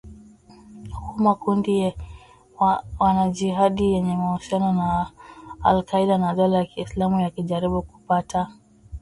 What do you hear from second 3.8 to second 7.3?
yenye uhusiano na al Qaeda na dola ya Kiislamu